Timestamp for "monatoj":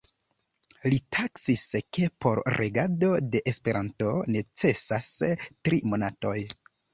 5.93-6.37